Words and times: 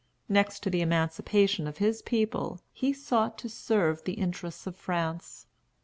Next 0.27 0.63
to 0.63 0.71
the 0.71 0.81
emancipation 0.81 1.67
of 1.67 1.77
his 1.77 2.01
people, 2.01 2.59
he 2.73 2.91
sought 2.91 3.37
to 3.37 3.47
serve 3.49 4.03
the 4.03 4.13
interests 4.13 4.65
of 4.65 4.75
France. 4.75 5.45